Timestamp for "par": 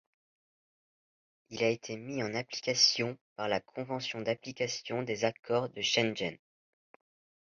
3.35-3.47